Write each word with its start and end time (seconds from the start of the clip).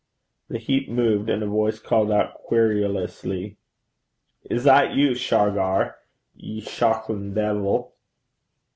The 0.47 0.57
heap 0.57 0.89
moved, 0.89 1.29
and 1.29 1.43
a 1.43 1.45
voice 1.47 1.77
called 1.77 2.11
out 2.11 2.33
querulously, 2.49 3.57
'Is 4.49 4.63
that 4.63 4.95
you, 4.95 5.13
Shargar, 5.13 5.93
ye 6.35 6.59
shochlin 6.59 7.35
deevil?' 7.35 7.91